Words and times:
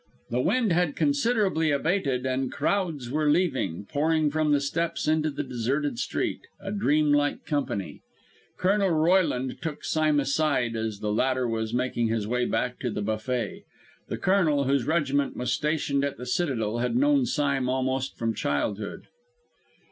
The 0.31 0.41
wind 0.41 0.71
had 0.73 0.95
considerably 0.95 1.69
abated, 1.69 2.25
and 2.25 2.51
crowds 2.51 3.11
were 3.11 3.29
leaving, 3.29 3.85
pouring 3.85 4.31
from 4.31 4.51
the 4.51 4.59
steps 4.59 5.07
into 5.07 5.29
the 5.29 5.43
deserted 5.43 5.99
street, 5.99 6.47
a 6.59 6.71
dreamlike 6.71 7.45
company. 7.45 8.01
Colonel 8.57 8.89
Royland 8.89 9.61
took 9.61 9.85
Sime 9.85 10.19
aside, 10.19 10.75
as 10.75 11.01
the 11.01 11.11
latter 11.13 11.47
was 11.47 11.71
making 11.71 12.07
his 12.07 12.25
way 12.27 12.45
back 12.45 12.79
to 12.79 12.89
the 12.89 13.03
buffet. 13.03 13.65
The 14.07 14.17
Colonel, 14.17 14.63
whose 14.63 14.85
regiment 14.87 15.37
was 15.37 15.53
stationed 15.53 16.03
at 16.03 16.17
the 16.17 16.25
Citadel, 16.25 16.79
had 16.79 16.95
known 16.95 17.27
Sime 17.27 17.69
almost 17.69 18.17
from 18.17 18.33
childhood. 18.33 19.03